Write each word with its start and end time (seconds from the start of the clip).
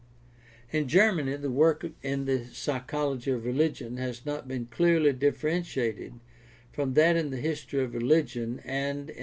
In 0.71 0.87
Germany 0.87 1.35
the 1.35 1.51
work 1.51 1.85
in 2.01 2.25
the 2.25 2.45
psychology 2.45 3.29
of 3.29 3.45
religion 3.45 3.97
has 3.97 4.25
not 4.25 4.47
been 4.47 4.65
clearly 4.65 5.13
differentiated 5.13 6.13
from 6.71 6.95
that 6.95 7.15
in 7.15 7.29
the 7.29 7.37
history 7.37 7.83
of 7.83 7.93
religion 7.93 8.61
and 8.61 8.61
in 8.61 8.61
the 8.61 8.61
philosophy 8.63 9.11
of 9.11 9.15
religion. 9.15 9.15